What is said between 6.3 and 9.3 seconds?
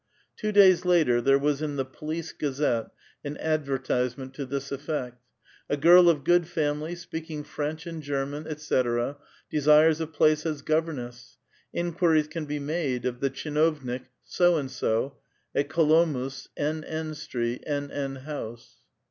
family, speak^ ing Freneh and German, etc.,